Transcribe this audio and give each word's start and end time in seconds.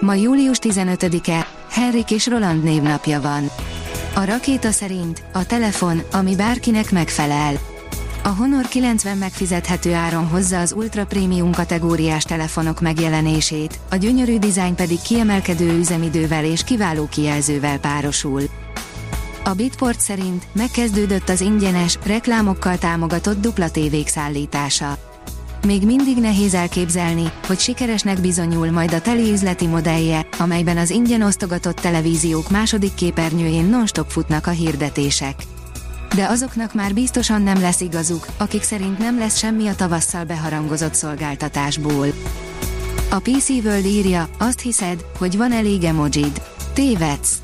Ma 0.00 0.14
július 0.14 0.58
15-e, 0.60 1.46
Henrik 1.70 2.10
és 2.10 2.26
Roland 2.26 2.62
névnapja 2.62 3.20
van. 3.20 3.50
A 4.14 4.24
rakéta 4.24 4.70
szerint 4.70 5.22
a 5.32 5.46
telefon, 5.46 6.02
ami 6.12 6.36
bárkinek 6.36 6.92
megfelel. 6.92 7.54
A 8.22 8.28
Honor 8.28 8.68
90 8.68 9.16
megfizethető 9.16 9.94
áron 9.94 10.26
hozza 10.28 10.60
az 10.60 10.72
ultra 10.72 11.06
prémium 11.06 11.52
kategóriás 11.52 12.24
telefonok 12.24 12.80
megjelenését, 12.80 13.78
a 13.90 13.96
gyönyörű 13.96 14.38
dizájn 14.38 14.74
pedig 14.74 15.00
kiemelkedő 15.00 15.78
üzemidővel 15.78 16.44
és 16.44 16.64
kiváló 16.64 17.06
kijelzővel 17.10 17.78
párosul. 17.78 18.42
A 19.44 19.52
Bitport 19.52 20.00
szerint 20.00 20.46
megkezdődött 20.52 21.28
az 21.28 21.40
ingyenes, 21.40 21.98
reklámokkal 22.04 22.78
támogatott 22.78 23.40
dupla 23.40 23.70
tévék 23.70 24.08
szállítása. 24.08 25.05
Még 25.66 25.86
mindig 25.86 26.16
nehéz 26.16 26.54
elképzelni, 26.54 27.32
hogy 27.46 27.58
sikeresnek 27.58 28.20
bizonyul 28.20 28.70
majd 28.70 28.92
a 28.92 29.00
teli 29.00 29.30
üzleti 29.30 29.66
modellje, 29.66 30.26
amelyben 30.38 30.76
az 30.76 30.90
ingyen 30.90 31.22
osztogatott 31.22 31.76
televíziók 31.76 32.50
második 32.50 32.94
képernyőjén 32.94 33.64
non-stop 33.64 34.10
futnak 34.10 34.46
a 34.46 34.50
hirdetések. 34.50 35.34
De 36.14 36.26
azoknak 36.26 36.74
már 36.74 36.94
biztosan 36.94 37.42
nem 37.42 37.60
lesz 37.60 37.80
igazuk, 37.80 38.26
akik 38.36 38.62
szerint 38.62 38.98
nem 38.98 39.18
lesz 39.18 39.38
semmi 39.38 39.66
a 39.68 39.74
tavasszal 39.74 40.24
beharangozott 40.24 40.94
szolgáltatásból. 40.94 42.06
A 43.10 43.18
PC 43.18 43.48
World 43.48 43.84
írja, 43.84 44.28
azt 44.38 44.60
hiszed, 44.60 45.04
hogy 45.18 45.36
van 45.36 45.52
elég 45.52 45.84
emojid. 45.84 46.42
Tévedsz! 46.72 47.36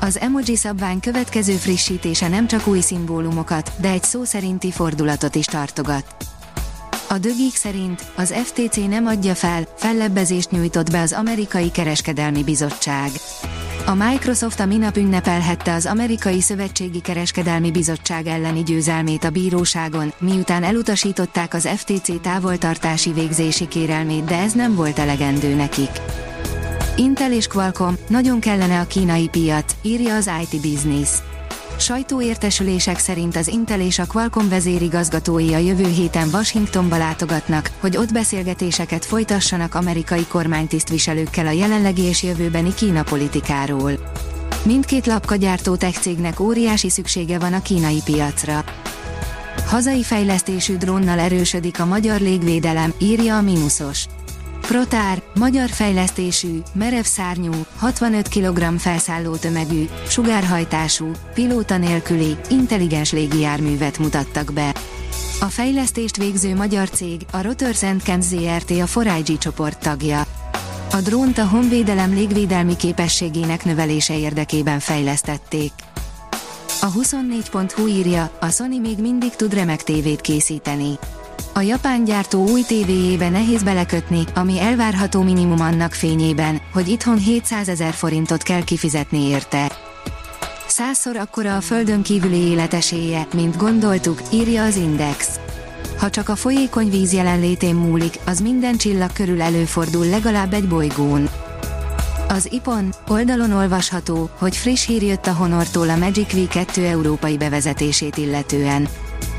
Az 0.00 0.18
emoji 0.18 0.56
szabvány 0.56 1.00
következő 1.00 1.52
frissítése 1.52 2.28
nem 2.28 2.46
csak 2.46 2.66
új 2.66 2.80
szimbólumokat, 2.80 3.72
de 3.80 3.90
egy 3.90 4.04
szó 4.04 4.24
szerinti 4.24 4.70
fordulatot 4.70 5.34
is 5.34 5.44
tartogat. 5.44 6.36
A 7.10 7.18
dögik 7.18 7.54
szerint 7.54 8.04
az 8.14 8.34
FTC 8.44 8.76
nem 8.76 9.06
adja 9.06 9.34
fel, 9.34 9.68
fellebbezést 9.76 10.50
nyújtott 10.50 10.90
be 10.90 11.00
az 11.00 11.12
amerikai 11.12 11.70
kereskedelmi 11.70 12.44
bizottság. 12.44 13.10
A 13.86 13.94
Microsoft 13.94 14.60
a 14.60 14.66
minap 14.66 14.96
ünnepelhette 14.96 15.74
az 15.74 15.86
amerikai 15.86 16.40
szövetségi 16.40 17.00
kereskedelmi 17.00 17.70
bizottság 17.70 18.26
elleni 18.26 18.62
győzelmét 18.62 19.24
a 19.24 19.30
bíróságon, 19.30 20.12
miután 20.18 20.62
elutasították 20.62 21.54
az 21.54 21.68
FTC 21.76 22.20
távoltartási 22.20 23.12
végzési 23.12 23.68
kérelmét, 23.68 24.24
de 24.24 24.38
ez 24.38 24.52
nem 24.52 24.74
volt 24.74 24.98
elegendő 24.98 25.54
nekik. 25.54 25.90
Intel 26.96 27.32
és 27.32 27.46
Qualcomm, 27.46 27.94
nagyon 28.08 28.40
kellene 28.40 28.80
a 28.80 28.86
kínai 28.86 29.28
piac, 29.28 29.72
írja 29.82 30.14
az 30.14 30.30
IT 30.42 30.60
Business. 30.60 31.10
Sajtóértesülések 31.78 32.98
szerint 32.98 33.36
az 33.36 33.48
Intel 33.48 33.80
és 33.80 33.98
a 33.98 34.06
Qualcomm 34.06 34.48
vezérigazgatói 34.48 35.54
a 35.54 35.58
jövő 35.58 35.86
héten 35.86 36.28
Washingtonba 36.32 36.96
látogatnak, 36.96 37.70
hogy 37.80 37.96
ott 37.96 38.12
beszélgetéseket 38.12 39.04
folytassanak 39.04 39.74
amerikai 39.74 40.26
kormánytisztviselőkkel 40.26 41.46
a 41.46 41.50
jelenlegi 41.50 42.02
és 42.02 42.22
jövőbeni 42.22 42.74
Kína 42.74 43.02
politikáról. 43.02 43.92
Mindkét 44.62 45.06
lapkagyártó 45.06 45.76
tech 45.76 46.00
cégnek 46.00 46.40
óriási 46.40 46.90
szüksége 46.90 47.38
van 47.38 47.52
a 47.52 47.62
kínai 47.62 48.00
piacra. 48.04 48.64
Hazai 49.66 50.02
fejlesztésű 50.02 50.76
drónnal 50.76 51.18
erősödik 51.18 51.80
a 51.80 51.86
magyar 51.86 52.20
légvédelem, 52.20 52.92
írja 52.98 53.36
a 53.36 53.40
Minusos. 53.40 54.06
Protár, 54.68 55.22
magyar 55.34 55.68
fejlesztésű, 55.68 56.58
merev 56.72 57.02
szárnyú, 57.02 57.52
65 57.76 58.28
kg 58.28 58.78
felszálló 58.78 59.36
tömegű, 59.36 59.88
sugárhajtású, 60.08 61.10
pilóta 61.34 61.76
nélküli, 61.76 62.36
intelligens 62.50 63.12
légijárművet 63.12 63.98
mutattak 63.98 64.52
be. 64.52 64.74
A 65.40 65.44
fejlesztést 65.44 66.16
végző 66.16 66.54
magyar 66.54 66.90
cég, 66.90 67.20
a 67.32 67.42
Rotors 67.42 67.78
Camps 67.78 68.26
ZRT 68.26 68.70
a 68.70 69.02
4 69.02 69.38
csoport 69.38 69.78
tagja. 69.78 70.26
A 70.92 70.96
drónt 70.96 71.38
a 71.38 71.46
honvédelem 71.46 72.14
légvédelmi 72.14 72.76
képességének 72.76 73.64
növelése 73.64 74.18
érdekében 74.18 74.78
fejlesztették. 74.78 75.72
A 76.80 76.92
24.hu 76.92 77.86
írja, 77.86 78.30
a 78.40 78.48
Sony 78.48 78.80
még 78.80 78.98
mindig 78.98 79.30
tud 79.36 79.54
remek 79.54 79.82
tévét 79.82 80.20
készíteni. 80.20 80.98
A 81.54 81.60
japán 81.60 82.04
gyártó 82.04 82.48
új 82.48 82.62
tévéjébe 82.62 83.28
nehéz 83.28 83.62
belekötni, 83.62 84.24
ami 84.34 84.60
elvárható 84.60 85.22
minimum 85.22 85.60
annak 85.60 85.92
fényében, 85.92 86.60
hogy 86.72 86.88
itthon 86.88 87.16
700 87.16 87.68
ezer 87.68 87.92
forintot 87.92 88.42
kell 88.42 88.64
kifizetni 88.64 89.22
érte. 89.22 89.72
Százszor 90.66 91.16
akkora 91.16 91.56
a 91.56 91.60
földön 91.60 92.02
kívüli 92.02 92.36
életesélye, 92.36 93.26
mint 93.34 93.56
gondoltuk, 93.56 94.22
írja 94.32 94.64
az 94.64 94.76
Index. 94.76 95.40
Ha 95.98 96.10
csak 96.10 96.28
a 96.28 96.36
folyékony 96.36 96.90
víz 96.90 97.12
jelenlétén 97.12 97.74
múlik, 97.74 98.18
az 98.26 98.40
minden 98.40 98.76
csillag 98.76 99.12
körül 99.12 99.42
előfordul 99.42 100.06
legalább 100.06 100.52
egy 100.52 100.68
bolygón. 100.68 101.28
Az 102.28 102.48
IPON 102.52 102.94
oldalon 103.08 103.52
olvasható, 103.52 104.30
hogy 104.38 104.56
friss 104.56 104.86
hír 104.86 105.02
jött 105.02 105.26
a 105.26 105.32
Honortól 105.32 105.88
a 105.88 105.96
Magic 105.96 106.32
V 106.32 106.48
2 106.48 106.84
európai 106.84 107.36
bevezetését 107.36 108.16
illetően. 108.16 108.88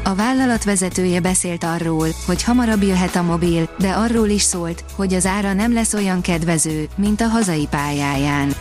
A 0.10 0.16
vállalat 0.16 0.64
vezetője 0.64 1.20
beszélt 1.20 1.64
arról, 1.64 2.08
hogy 2.26 2.44
hamarabb 2.44 2.84
jöhet 2.84 3.16
a 3.16 3.22
mobil, 3.22 3.70
de 3.80 3.90
arról 3.92 4.28
is 4.28 4.42
szólt, 4.42 4.84
hogy 4.96 5.14
az 5.14 5.26
ára 5.26 5.54
nem 5.54 5.74
lesz 5.74 5.94
olyan 5.94 6.22
kedvező, 6.22 6.88
mint 6.96 7.22
a 7.22 7.28
hazai 7.28 7.68
pályáján. 7.70 8.54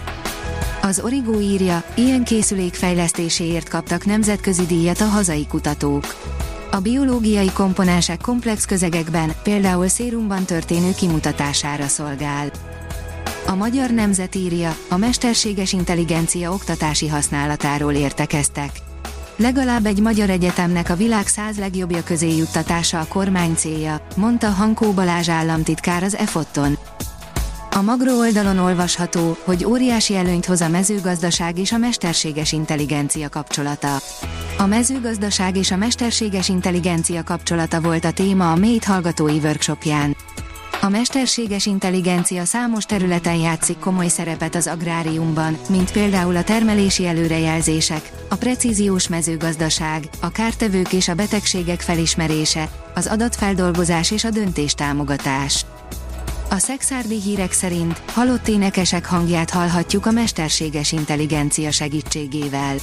Az 0.82 1.00
Origo 1.04 1.41
írja, 1.41 1.82
ilyen 1.94 2.25
készülék 2.25 2.75
fejlesztéséért 2.75 3.69
kaptak 3.69 4.04
nemzetközi 4.04 4.66
díjat 4.66 5.00
a 5.00 5.04
hazai 5.04 5.47
kutatók. 5.47 6.04
A 6.70 6.78
biológiai 6.78 7.50
komponensek 7.53 8.20
komplex 8.20 8.65
közegekben, 8.65 9.32
például 9.42 9.88
szérumban 9.88 10.44
történő 10.44 10.94
kimutatására 10.94 11.86
szolgál. 11.86 12.50
A 13.47 13.54
magyar 13.54 13.91
nemzet 13.91 14.34
írja, 14.34 14.76
a 14.88 14.97
mesterséges 14.97 15.72
intelligencia 15.72 16.53
oktatási 16.53 17.09
használatáról 17.09 17.92
értekeztek. 17.92 18.70
Legalább 19.41 19.87
egy 19.87 20.00
magyar 20.00 20.31
egyetemnek 20.31 20.91
a 20.91 20.97
világ 20.97 21.26
száz 21.26 21.59
legjobbja 21.59 22.03
közé 22.03 22.37
juttatása 22.37 23.00
a 23.00 23.06
kormány 23.09 23.54
célja, 23.54 24.06
mondta 24.16 24.49
Hankó 24.49 24.93
Balázs 24.93 25.28
államtitkár 25.28 26.03
az 26.03 26.16
EFOTTON. 26.16 26.78
A 27.71 27.82
Magro 27.82 28.19
oldalon 28.19 28.59
olvasható, 28.59 29.37
hogy 29.44 29.65
óriási 29.65 30.16
előnyt 30.16 30.47
hoz 30.47 30.60
a 30.60 30.69
mezőgazdaság 30.69 31.59
és 31.59 31.72
a 31.72 31.77
mesterséges 31.77 32.53
intelligencia 32.53 33.28
kapcsolata. 33.28 33.97
A 34.59 34.66
mezőgazdaság 34.66 35.56
és 35.56 35.71
a 35.71 35.77
mesterséges 35.77 36.48
intelligencia 36.48 37.22
kapcsolata 37.22 37.81
volt 37.81 38.04
a 38.04 38.12
téma 38.12 38.53
a 38.53 38.56
Mate 38.56 38.93
hallgatói 38.93 39.38
workshopján. 39.38 40.16
A 40.81 40.89
mesterséges 40.89 41.66
intelligencia 41.66 42.44
számos 42.44 42.84
területen 42.84 43.34
játszik 43.34 43.78
komoly 43.78 44.09
szerepet 44.09 44.55
az 44.55 44.66
agráriumban, 44.66 45.59
mint 45.69 45.93
például 45.93 46.37
a 46.37 46.44
termelési 46.44 47.06
előrejelzések, 47.06 48.12
a 48.28 48.34
precíziós 48.34 49.09
mezőgazdaság, 49.09 50.09
a 50.21 50.31
kártevők 50.31 50.93
és 50.93 51.09
a 51.09 51.15
betegségek 51.15 51.81
felismerése, 51.81 52.69
az 52.94 53.06
adatfeldolgozás 53.06 54.11
és 54.11 54.25
a 54.25 54.31
döntéstámogatás. 54.31 55.65
A 56.50 56.59
szexárdi 56.59 57.21
hírek 57.21 57.53
szerint 57.53 58.03
halott 58.12 58.49
énekesek 58.49 59.06
hangját 59.06 59.51
hallhatjuk 59.51 60.07
a 60.07 60.10
mesterséges 60.10 60.92
intelligencia 60.92 61.71
segítségével. 61.71 62.77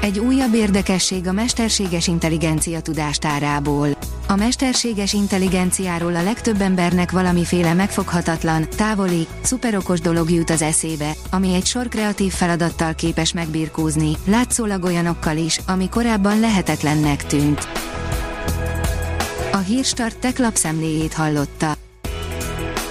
Egy 0.00 0.18
újabb 0.18 0.54
érdekesség 0.54 1.26
a 1.26 1.32
mesterséges 1.32 2.06
intelligencia 2.06 2.80
tudástárából. 2.80 3.88
A 4.32 4.36
mesterséges 4.36 5.12
intelligenciáról 5.12 6.14
a 6.14 6.22
legtöbb 6.22 6.60
embernek 6.60 7.10
valamiféle 7.10 7.74
megfoghatatlan, 7.74 8.66
távoli, 8.76 9.26
szuperokos 9.40 10.00
dolog 10.00 10.30
jut 10.30 10.50
az 10.50 10.62
eszébe, 10.62 11.12
ami 11.30 11.54
egy 11.54 11.66
sor 11.66 11.88
kreatív 11.88 12.32
feladattal 12.32 12.94
képes 12.94 13.32
megbirkózni, 13.32 14.12
látszólag 14.24 14.84
olyanokkal 14.84 15.36
is, 15.36 15.58
ami 15.66 15.88
korábban 15.88 16.40
lehetetlennek 16.40 17.26
tűnt. 17.26 17.68
A 19.52 19.56
Hírstart 19.56 20.18
tech 20.18 20.40
lapszemléjét 20.40 21.12
hallotta. 21.12 21.81